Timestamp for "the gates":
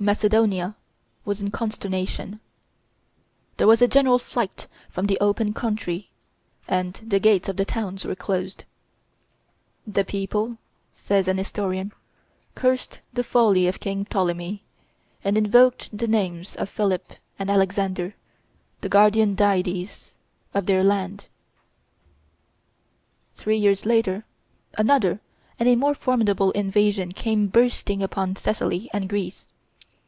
7.04-7.48